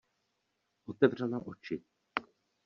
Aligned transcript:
Otevřela 0.85 1.39
oči. 1.45 1.83